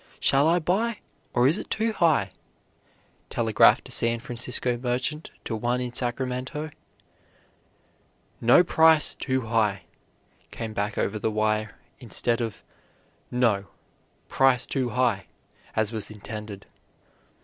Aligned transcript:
Shall 0.19 0.47
I 0.47 0.57
buy, 0.57 0.97
or 1.31 1.47
is 1.47 1.59
it 1.59 1.69
too 1.69 1.93
high?" 1.93 2.31
telegraphed 3.29 3.87
a 3.87 3.91
San 3.91 4.19
Francisco 4.19 4.75
merchant 4.75 5.29
to 5.45 5.55
one 5.55 5.79
in 5.79 5.93
Sacramento. 5.93 6.71
"No 8.41 8.63
price 8.63 9.13
too 9.13 9.41
high," 9.41 9.83
came 10.49 10.73
back 10.73 10.97
over 10.97 11.19
the 11.19 11.29
wire 11.29 11.75
instead 11.99 12.41
of 12.41 12.63
"No. 13.29 13.67
Price 14.27 14.65
too 14.65 14.89
high," 14.89 15.27
as 15.75 15.91
was 15.91 16.09
intended. 16.09 16.65